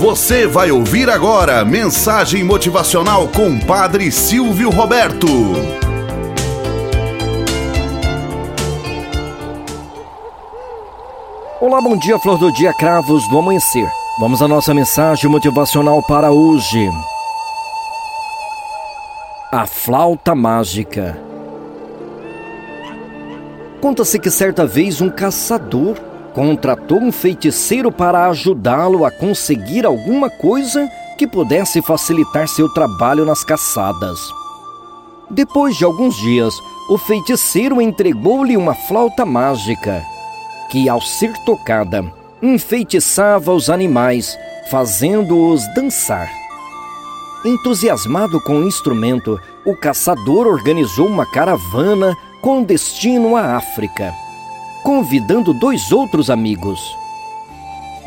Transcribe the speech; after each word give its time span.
Você 0.00 0.46
vai 0.46 0.70
ouvir 0.70 1.10
agora 1.10 1.62
mensagem 1.62 2.42
motivacional 2.42 3.28
com 3.28 3.60
Padre 3.60 4.10
Silvio 4.10 4.70
Roberto. 4.70 5.26
Olá, 11.60 11.82
bom 11.82 11.98
dia, 11.98 12.18
flor 12.18 12.38
do 12.38 12.50
dia, 12.50 12.72
cravos 12.72 13.28
do 13.28 13.36
amanhecer. 13.36 13.86
Vamos 14.18 14.40
à 14.40 14.48
nossa 14.48 14.72
mensagem 14.72 15.28
motivacional 15.28 16.02
para 16.02 16.32
hoje. 16.32 16.88
A 19.52 19.66
flauta 19.66 20.34
mágica. 20.34 21.22
Conta-se 23.82 24.18
que 24.18 24.30
certa 24.30 24.64
vez 24.66 25.02
um 25.02 25.10
caçador 25.10 25.94
contratou 26.34 27.00
um 27.00 27.12
feiticeiro 27.12 27.90
para 27.90 28.26
ajudá-lo 28.26 29.04
a 29.04 29.10
conseguir 29.10 29.84
alguma 29.84 30.30
coisa 30.30 30.88
que 31.18 31.26
pudesse 31.26 31.82
facilitar 31.82 32.48
seu 32.48 32.68
trabalho 32.72 33.24
nas 33.24 33.44
caçadas. 33.44 34.18
Depois 35.28 35.76
de 35.76 35.84
alguns 35.84 36.16
dias, 36.16 36.54
o 36.88 36.98
feiticeiro 36.98 37.80
entregou-lhe 37.80 38.56
uma 38.56 38.74
flauta 38.74 39.24
mágica, 39.24 40.02
que, 40.70 40.88
ao 40.88 41.00
ser 41.00 41.32
tocada, 41.44 42.04
enfeitiçava 42.42 43.52
os 43.52 43.68
animais, 43.68 44.36
fazendo-os 44.70 45.62
dançar. 45.74 46.30
Entusiasmado 47.44 48.40
com 48.40 48.60
o 48.60 48.66
instrumento, 48.66 49.38
o 49.64 49.76
caçador 49.76 50.46
organizou 50.46 51.06
uma 51.06 51.26
caravana 51.26 52.16
com 52.40 52.62
destino 52.62 53.36
à 53.36 53.56
África 53.56 54.12
convidando 54.82 55.52
dois 55.52 55.92
outros 55.92 56.30
amigos. 56.30 56.80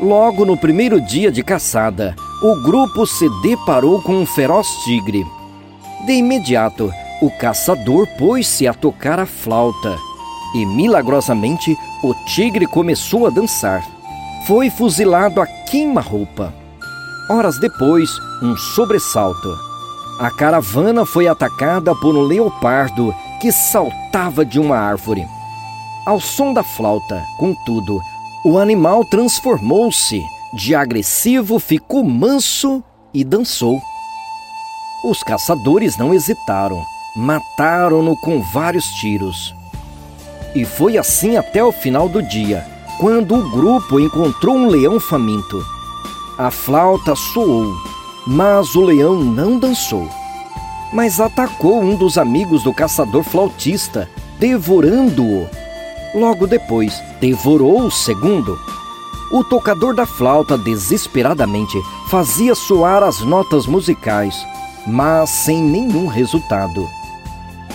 Logo 0.00 0.44
no 0.44 0.56
primeiro 0.56 1.00
dia 1.00 1.30
de 1.30 1.42
caçada, 1.42 2.14
o 2.42 2.62
grupo 2.62 3.06
se 3.06 3.28
deparou 3.42 4.02
com 4.02 4.16
um 4.16 4.26
feroz 4.26 4.66
tigre. 4.84 5.24
De 6.04 6.12
imediato, 6.12 6.92
o 7.22 7.30
caçador 7.30 8.06
pôs-se 8.18 8.66
a 8.66 8.74
tocar 8.74 9.18
a 9.18 9.26
flauta 9.26 9.96
e, 10.54 10.66
milagrosamente, 10.66 11.76
o 12.02 12.14
tigre 12.26 12.66
começou 12.66 13.26
a 13.26 13.30
dançar. 13.30 13.82
Foi 14.46 14.68
fuzilado 14.68 15.40
a 15.40 15.46
queima-roupa. 15.46 16.52
Horas 17.30 17.58
depois, 17.58 18.10
um 18.42 18.56
sobressalto. 18.56 19.56
A 20.20 20.30
caravana 20.30 21.06
foi 21.06 21.26
atacada 21.26 21.94
por 21.94 22.14
um 22.14 22.20
leopardo 22.20 23.14
que 23.40 23.50
saltava 23.50 24.44
de 24.44 24.60
uma 24.60 24.76
árvore. 24.76 25.24
Ao 26.04 26.20
som 26.20 26.52
da 26.52 26.62
flauta, 26.62 27.24
contudo, 27.38 27.98
o 28.44 28.58
animal 28.58 29.06
transformou-se. 29.06 30.22
De 30.52 30.74
agressivo 30.74 31.58
ficou 31.58 32.04
manso 32.04 32.84
e 33.12 33.24
dançou. 33.24 33.80
Os 35.02 35.22
caçadores 35.22 35.96
não 35.96 36.12
hesitaram, 36.12 36.84
mataram-no 37.16 38.14
com 38.18 38.42
vários 38.42 38.84
tiros. 38.92 39.54
E 40.54 40.64
foi 40.66 40.98
assim 40.98 41.38
até 41.38 41.64
o 41.64 41.72
final 41.72 42.08
do 42.08 42.22
dia, 42.22 42.64
quando 43.00 43.34
o 43.34 43.50
grupo 43.50 43.98
encontrou 43.98 44.56
um 44.56 44.68
leão 44.68 45.00
faminto. 45.00 45.64
A 46.38 46.50
flauta 46.50 47.16
soou, 47.16 47.74
mas 48.26 48.74
o 48.74 48.82
leão 48.82 49.16
não 49.16 49.58
dançou. 49.58 50.06
Mas 50.92 51.18
atacou 51.18 51.82
um 51.82 51.96
dos 51.96 52.18
amigos 52.18 52.62
do 52.62 52.74
caçador 52.74 53.24
flautista, 53.24 54.08
devorando-o 54.38 55.63
Logo 56.14 56.46
depois, 56.46 57.02
devorou 57.20 57.82
o 57.86 57.90
segundo. 57.90 58.56
O 59.32 59.42
tocador 59.42 59.94
da 59.94 60.06
flauta 60.06 60.56
desesperadamente 60.56 61.76
fazia 62.08 62.54
soar 62.54 63.02
as 63.02 63.20
notas 63.20 63.66
musicais, 63.66 64.46
mas 64.86 65.28
sem 65.30 65.60
nenhum 65.60 66.06
resultado. 66.06 66.88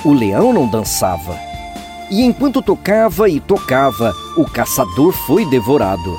O 0.06 0.14
leão 0.14 0.54
não 0.54 0.68
dançava. 0.68 1.38
E 2.10 2.24
enquanto 2.24 2.62
tocava 2.62 3.28
e 3.28 3.42
tocava, 3.42 4.14
o 4.38 4.46
caçador 4.46 5.12
foi 5.12 5.46
devorado. 5.46 6.18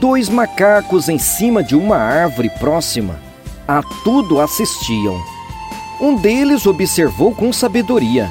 Dois 0.00 0.30
macacos 0.30 1.10
em 1.10 1.18
cima 1.18 1.62
de 1.62 1.76
uma 1.76 1.96
árvore 1.96 2.50
próxima 2.58 3.20
a 3.68 3.82
tudo 4.02 4.40
assistiam. 4.40 5.20
Um 6.00 6.16
deles 6.16 6.66
observou 6.66 7.32
com 7.32 7.52
sabedoria 7.52 8.28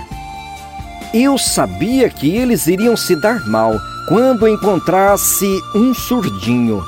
eu 1.13 1.37
sabia 1.37 2.09
que 2.09 2.29
eles 2.35 2.67
iriam 2.67 2.95
se 2.95 3.15
dar 3.15 3.45
mal 3.47 3.79
quando 4.07 4.47
encontrasse 4.47 5.61
um 5.75 5.93
surdinho. 5.93 6.83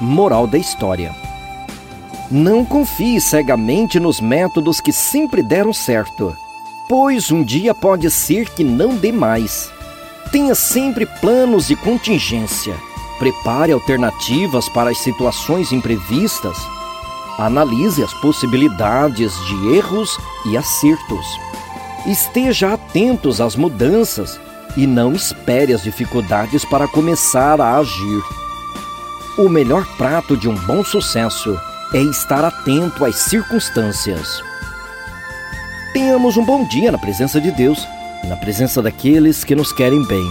Moral 0.00 0.46
da 0.46 0.58
história: 0.58 1.14
Não 2.30 2.64
confie 2.64 3.20
cegamente 3.20 3.98
nos 3.98 4.20
métodos 4.20 4.80
que 4.80 4.92
sempre 4.92 5.42
deram 5.42 5.72
certo, 5.72 6.36
pois 6.88 7.30
um 7.30 7.42
dia 7.42 7.74
pode 7.74 8.10
ser 8.10 8.50
que 8.50 8.62
não 8.62 8.94
dê 8.94 9.10
mais. 9.10 9.70
Tenha 10.30 10.54
sempre 10.54 11.06
planos 11.06 11.68
de 11.68 11.76
contingência. 11.76 12.74
Prepare 13.18 13.72
alternativas 13.72 14.68
para 14.68 14.90
as 14.90 14.98
situações 14.98 15.72
imprevistas. 15.72 16.58
Analise 17.38 18.02
as 18.02 18.12
possibilidades 18.12 19.32
de 19.46 19.76
erros 19.76 20.18
e 20.44 20.56
acertos. 20.56 21.45
Esteja 22.06 22.74
atentos 22.74 23.40
às 23.40 23.56
mudanças 23.56 24.38
e 24.76 24.86
não 24.86 25.12
espere 25.12 25.72
as 25.72 25.82
dificuldades 25.82 26.64
para 26.64 26.86
começar 26.86 27.60
a 27.60 27.78
agir. 27.78 28.22
O 29.36 29.48
melhor 29.48 29.84
prato 29.96 30.36
de 30.36 30.48
um 30.48 30.54
bom 30.54 30.84
sucesso 30.84 31.58
é 31.92 31.98
estar 31.98 32.44
atento 32.44 33.04
às 33.04 33.16
circunstâncias. 33.16 34.40
Tenhamos 35.92 36.36
um 36.36 36.44
bom 36.44 36.64
dia 36.68 36.92
na 36.92 36.98
presença 36.98 37.40
de 37.40 37.50
Deus 37.50 37.86
e 38.22 38.28
na 38.28 38.36
presença 38.36 38.80
daqueles 38.80 39.42
que 39.42 39.56
nos 39.56 39.72
querem 39.72 40.04
bem. 40.06 40.30